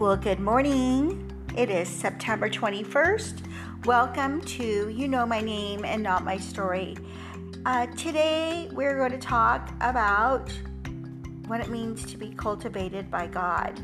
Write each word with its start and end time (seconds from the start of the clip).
Well, 0.00 0.16
good 0.16 0.40
morning. 0.40 1.30
It 1.58 1.68
is 1.68 1.86
September 1.86 2.48
21st. 2.48 3.84
Welcome 3.84 4.40
to 4.40 4.88
You 4.88 5.06
Know 5.06 5.26
My 5.26 5.42
Name 5.42 5.84
and 5.84 6.02
Not 6.02 6.24
My 6.24 6.38
Story. 6.38 6.96
Uh, 7.66 7.84
today, 7.84 8.70
we're 8.72 8.96
going 8.96 9.10
to 9.10 9.18
talk 9.18 9.70
about 9.82 10.50
what 11.48 11.60
it 11.60 11.68
means 11.68 12.06
to 12.06 12.16
be 12.16 12.30
cultivated 12.30 13.10
by 13.10 13.26
God. 13.26 13.78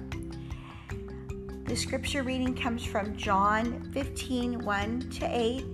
The 1.67 1.77
scripture 1.77 2.23
reading 2.23 2.55
comes 2.55 2.83
from 2.83 3.15
John 3.15 3.91
15 3.93 4.65
1 4.65 5.11
to 5.11 5.27
8 5.27 5.65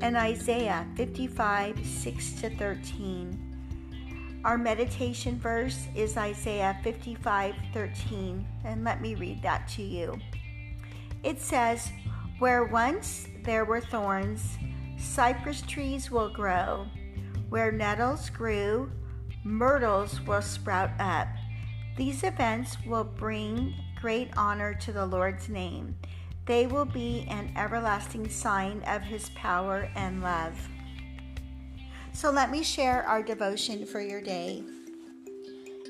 and 0.00 0.16
Isaiah 0.16 0.88
55 0.96 1.78
6 1.86 2.32
to 2.40 2.48
13. 2.48 3.49
Our 4.42 4.56
meditation 4.56 5.38
verse 5.38 5.86
is 5.94 6.16
Isaiah 6.16 6.78
55 6.82 7.54
13, 7.74 8.46
and 8.64 8.84
let 8.84 9.02
me 9.02 9.14
read 9.14 9.42
that 9.42 9.68
to 9.76 9.82
you. 9.82 10.18
It 11.22 11.38
says, 11.42 11.92
Where 12.38 12.64
once 12.64 13.28
there 13.44 13.66
were 13.66 13.82
thorns, 13.82 14.56
cypress 14.98 15.60
trees 15.60 16.10
will 16.10 16.30
grow. 16.30 16.86
Where 17.50 17.70
nettles 17.70 18.30
grew, 18.30 18.90
myrtles 19.44 20.22
will 20.22 20.40
sprout 20.40 20.92
up. 20.98 21.28
These 21.98 22.24
events 22.24 22.78
will 22.86 23.04
bring 23.04 23.74
great 24.00 24.30
honor 24.38 24.72
to 24.72 24.90
the 24.90 25.04
Lord's 25.04 25.50
name. 25.50 25.96
They 26.46 26.66
will 26.66 26.86
be 26.86 27.26
an 27.28 27.52
everlasting 27.58 28.30
sign 28.30 28.82
of 28.86 29.02
his 29.02 29.28
power 29.30 29.90
and 29.94 30.22
love. 30.22 30.56
So 32.12 32.30
let 32.30 32.50
me 32.50 32.62
share 32.62 33.02
our 33.04 33.22
devotion 33.22 33.86
for 33.86 34.00
your 34.00 34.20
day. 34.20 34.62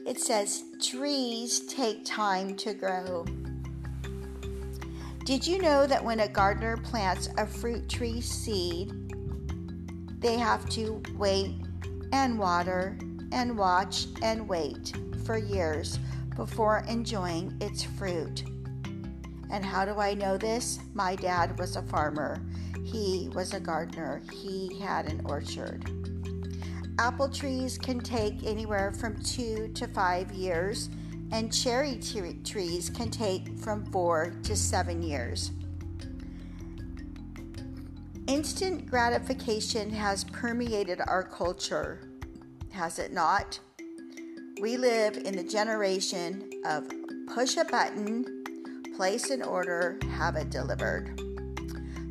It 0.06 0.20
says, 0.20 0.64
Trees 0.80 1.60
take 1.66 2.04
time 2.04 2.56
to 2.56 2.74
grow. 2.74 3.24
Did 5.24 5.46
you 5.46 5.60
know 5.60 5.86
that 5.86 6.04
when 6.04 6.20
a 6.20 6.28
gardener 6.28 6.76
plants 6.76 7.28
a 7.36 7.46
fruit 7.46 7.88
tree 7.88 8.20
seed, 8.20 8.92
they 10.18 10.36
have 10.36 10.68
to 10.70 11.02
wait 11.16 11.54
and 12.12 12.38
water 12.38 12.98
and 13.32 13.56
watch 13.56 14.06
and 14.22 14.48
wait 14.48 14.92
for 15.24 15.36
years 15.36 15.98
before 16.36 16.84
enjoying 16.88 17.56
its 17.60 17.82
fruit? 17.82 18.44
And 19.50 19.64
how 19.64 19.84
do 19.84 19.98
I 19.98 20.14
know 20.14 20.36
this? 20.36 20.80
My 20.94 21.16
dad 21.16 21.58
was 21.58 21.76
a 21.76 21.82
farmer. 21.82 22.40
He 22.84 23.30
was 23.34 23.52
a 23.52 23.60
gardener. 23.60 24.22
He 24.32 24.80
had 24.80 25.06
an 25.06 25.22
orchard. 25.24 26.09
Apple 27.00 27.30
trees 27.30 27.78
can 27.78 27.98
take 27.98 28.44
anywhere 28.44 28.92
from 28.92 29.18
two 29.22 29.68
to 29.68 29.88
five 29.88 30.30
years, 30.32 30.90
and 31.32 31.50
cherry 31.50 31.94
t- 31.96 32.34
trees 32.44 32.90
can 32.90 33.10
take 33.10 33.56
from 33.56 33.86
four 33.86 34.34
to 34.42 34.54
seven 34.54 35.02
years. 35.02 35.50
Instant 38.26 38.84
gratification 38.84 39.88
has 39.88 40.24
permeated 40.24 41.00
our 41.06 41.22
culture, 41.22 42.06
has 42.70 42.98
it 42.98 43.14
not? 43.14 43.58
We 44.60 44.76
live 44.76 45.16
in 45.16 45.34
the 45.34 45.42
generation 45.42 46.50
of 46.66 46.86
push 47.28 47.56
a 47.56 47.64
button, 47.64 48.44
place 48.94 49.30
an 49.30 49.40
order, 49.40 49.98
have 50.18 50.36
it 50.36 50.50
delivered. 50.50 51.18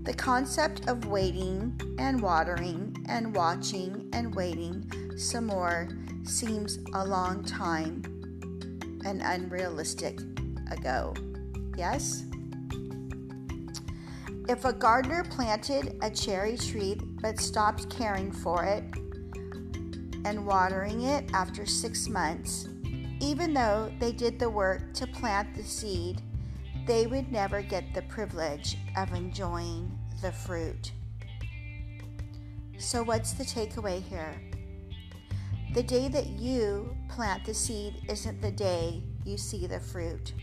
The 0.03 0.15
concept 0.15 0.87
of 0.87 1.05
waiting 1.05 1.79
and 1.99 2.19
watering 2.19 2.88
and 3.09 3.35
watching 3.35 4.07
and 4.13 4.33
waiting 4.33 4.89
some 5.17 5.47
more 5.47 5.89
seems 6.23 6.79
a 6.93 7.05
long 7.05 7.43
time 7.43 8.01
and 9.05 9.21
unrealistic 9.21 10.19
ago. 10.71 11.13
Yes? 11.75 12.23
If 14.47 14.65
a 14.65 14.73
gardener 14.73 15.23
planted 15.23 15.97
a 16.01 16.09
cherry 16.09 16.57
tree 16.57 16.97
but 17.21 17.39
stopped 17.39 17.89
caring 17.89 18.31
for 18.31 18.63
it 18.63 18.83
and 20.25 20.45
watering 20.45 21.01
it 21.01 21.29
after 21.33 21.65
six 21.65 22.07
months, 22.07 22.67
even 23.19 23.53
though 23.53 23.91
they 23.99 24.11
did 24.11 24.39
the 24.39 24.49
work 24.49 24.93
to 24.93 25.07
plant 25.07 25.53
the 25.55 25.63
seed, 25.63 26.21
they 26.87 27.05
would 27.05 27.31
never 27.31 27.61
get 27.61 27.93
the 27.93 28.01
privilege 28.03 28.77
of 28.97 29.13
enjoying 29.13 29.91
the 30.21 30.31
fruit. 30.31 30.91
So, 32.79 33.03
what's 33.03 33.33
the 33.33 33.43
takeaway 33.43 34.01
here? 34.01 34.41
The 35.73 35.83
day 35.83 36.07
that 36.07 36.27
you 36.27 36.95
plant 37.09 37.43
the 37.43 37.53
seed 37.53 37.95
isn't 38.07 38.41
the 38.41 38.51
day 38.51 39.03
you 39.25 39.37
see 39.37 39.67
the 39.67 39.81
fruit. 39.81 40.33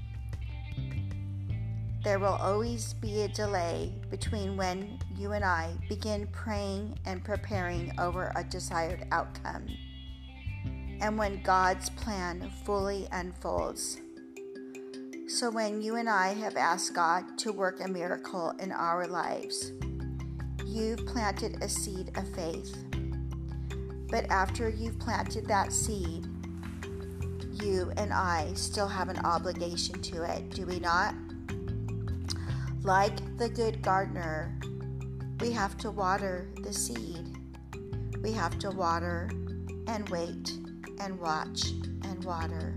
There 2.04 2.19
will 2.19 2.34
always 2.34 2.92
be 2.92 3.22
a 3.22 3.28
delay 3.28 3.91
between 4.10 4.54
when 4.58 4.98
you 5.16 5.32
and 5.32 5.47
I 5.47 5.72
begin 5.88 6.26
praying 6.26 6.98
and 7.06 7.24
preparing 7.24 7.98
over 7.98 8.30
a 8.36 8.44
desired 8.44 9.06
outcome 9.12 9.66
and 11.00 11.16
when 11.16 11.42
God's 11.42 11.88
plan 11.88 12.53
fully 12.66 13.08
unfolds. 13.12 13.98
So, 15.26 15.50
when 15.50 15.80
you 15.80 15.97
and 15.97 16.08
I 16.08 16.34
have 16.34 16.56
asked 16.56 16.94
God 16.94 17.38
to 17.38 17.50
work 17.50 17.80
a 17.80 17.88
miracle 17.88 18.50
in 18.60 18.72
our 18.72 19.06
lives, 19.06 19.72
you've 20.66 21.06
planted 21.06 21.62
a 21.62 21.69
seed 21.69 22.10
of 22.16 22.28
faith. 22.34 22.77
But 24.10 24.31
after 24.31 24.69
you've 24.69 24.99
planted 24.99 25.47
that 25.47 25.72
seed, 25.72 26.27
you 27.53 27.93
and 27.97 28.12
I 28.12 28.53
still 28.54 28.88
have 28.88 29.09
an 29.09 29.19
obligation 29.25 30.03
to 30.03 30.22
it, 30.25 30.50
do 30.50 30.66
we 30.66 30.78
not? 30.81 31.15
Like 32.82 33.38
the 33.38 33.49
good 33.49 33.81
gardener, 33.82 34.59
we 35.41 35.53
have 35.53 35.77
to 35.78 35.91
water 35.91 36.49
the 36.62 36.72
seed. 36.72 37.37
We 38.22 38.33
have 38.33 38.59
to 38.60 38.71
water 38.71 39.31
and 39.87 40.09
wait 40.09 40.53
and 41.00 41.19
watch 41.19 41.71
and 42.03 42.22
water. 42.25 42.77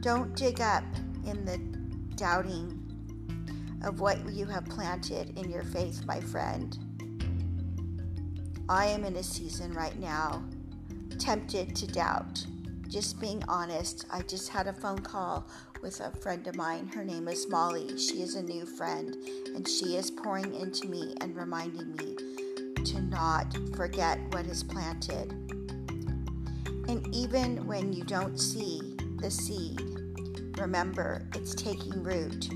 Don't 0.00 0.34
dig 0.36 0.60
up 0.60 0.84
in 1.24 1.44
the 1.44 1.58
doubting 2.16 2.85
of 3.82 4.00
what 4.00 4.28
you 4.30 4.46
have 4.46 4.64
planted 4.66 5.38
in 5.38 5.50
your 5.50 5.62
faith, 5.62 6.04
my 6.06 6.20
friend. 6.20 6.78
I 8.68 8.86
am 8.86 9.04
in 9.04 9.16
a 9.16 9.22
season 9.22 9.72
right 9.72 9.98
now, 9.98 10.42
tempted 11.18 11.76
to 11.76 11.86
doubt. 11.86 12.44
Just 12.88 13.20
being 13.20 13.42
honest, 13.48 14.06
I 14.10 14.22
just 14.22 14.48
had 14.48 14.66
a 14.66 14.72
phone 14.72 15.00
call 15.00 15.48
with 15.82 16.00
a 16.00 16.10
friend 16.10 16.46
of 16.46 16.56
mine. 16.56 16.88
Her 16.88 17.04
name 17.04 17.28
is 17.28 17.48
Molly. 17.48 17.98
She 17.98 18.22
is 18.22 18.34
a 18.34 18.42
new 18.42 18.66
friend, 18.66 19.14
and 19.54 19.68
she 19.68 19.96
is 19.96 20.10
pouring 20.10 20.54
into 20.54 20.88
me 20.88 21.14
and 21.20 21.36
reminding 21.36 21.94
me 21.96 22.16
to 22.84 23.00
not 23.02 23.56
forget 23.74 24.18
what 24.32 24.46
is 24.46 24.62
planted. 24.62 25.32
And 26.88 27.06
even 27.14 27.66
when 27.66 27.92
you 27.92 28.04
don't 28.04 28.38
see 28.38 28.96
the 29.20 29.30
seed, 29.30 29.96
Remember, 30.58 31.22
it's 31.34 31.54
taking 31.54 32.02
root. 32.02 32.48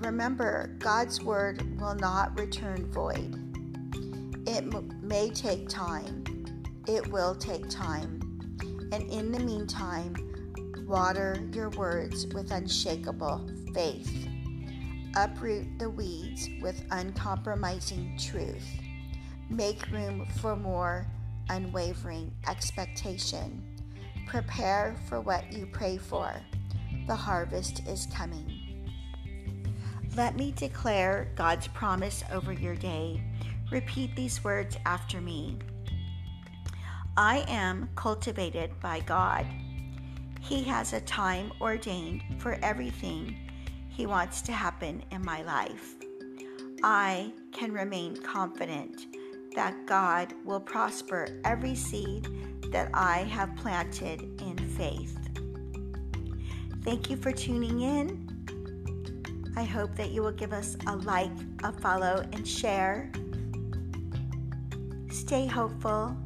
Remember, 0.00 0.74
God's 0.78 1.22
word 1.22 1.78
will 1.80 1.94
not 1.94 2.38
return 2.38 2.90
void. 2.90 3.34
It 4.48 4.64
m- 4.74 5.00
may 5.02 5.30
take 5.30 5.68
time, 5.68 6.24
it 6.88 7.06
will 7.08 7.34
take 7.34 7.68
time. 7.68 8.20
And 8.92 9.10
in 9.10 9.32
the 9.32 9.38
meantime, 9.38 10.14
water 10.86 11.48
your 11.52 11.70
words 11.70 12.26
with 12.28 12.50
unshakable 12.50 13.50
faith. 13.74 14.28
Uproot 15.14 15.78
the 15.78 15.90
weeds 15.90 16.48
with 16.60 16.84
uncompromising 16.90 18.18
truth. 18.18 18.66
Make 19.48 19.90
room 19.90 20.26
for 20.40 20.56
more 20.56 21.06
unwavering 21.48 22.32
expectation. 22.48 23.62
Prepare 24.26 24.96
for 25.08 25.20
what 25.20 25.52
you 25.52 25.66
pray 25.66 25.98
for 25.98 26.34
the 27.06 27.16
harvest 27.16 27.86
is 27.88 28.06
coming. 28.14 28.61
Let 30.14 30.36
me 30.36 30.52
declare 30.54 31.30
God's 31.36 31.68
promise 31.68 32.22
over 32.30 32.52
your 32.52 32.74
day. 32.74 33.22
Repeat 33.70 34.14
these 34.14 34.44
words 34.44 34.76
after 34.84 35.22
me. 35.22 35.56
I 37.16 37.46
am 37.48 37.88
cultivated 37.96 38.78
by 38.80 39.00
God. 39.00 39.46
He 40.40 40.64
has 40.64 40.92
a 40.92 41.00
time 41.00 41.50
ordained 41.62 42.22
for 42.36 42.58
everything 42.62 43.38
He 43.88 44.04
wants 44.04 44.42
to 44.42 44.52
happen 44.52 45.02
in 45.10 45.24
my 45.24 45.42
life. 45.42 45.94
I 46.82 47.32
can 47.52 47.72
remain 47.72 48.16
confident 48.16 49.06
that 49.54 49.86
God 49.86 50.34
will 50.44 50.60
prosper 50.60 51.40
every 51.44 51.74
seed 51.74 52.28
that 52.70 52.90
I 52.92 53.20
have 53.24 53.56
planted 53.56 54.42
in 54.42 54.58
faith. 54.76 55.16
Thank 56.82 57.08
you 57.08 57.16
for 57.16 57.32
tuning 57.32 57.80
in. 57.80 58.31
I 59.56 59.64
hope 59.64 59.94
that 59.96 60.10
you 60.10 60.22
will 60.22 60.32
give 60.32 60.52
us 60.52 60.76
a 60.86 60.96
like, 60.96 61.30
a 61.62 61.72
follow, 61.72 62.26
and 62.32 62.46
share. 62.46 63.10
Stay 65.10 65.46
hopeful, 65.46 66.16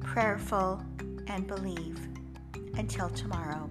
prayerful, 0.00 0.82
and 1.28 1.46
believe. 1.46 1.98
Until 2.74 3.08
tomorrow. 3.08 3.68